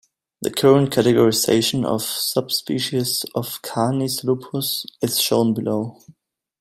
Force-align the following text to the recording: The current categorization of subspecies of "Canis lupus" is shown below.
The 0.41 0.49
current 0.49 0.89
categorization 0.91 1.85
of 1.85 2.01
subspecies 2.01 3.23
of 3.35 3.61
"Canis 3.61 4.23
lupus" 4.23 4.87
is 4.99 5.21
shown 5.21 5.53
below. 5.53 5.99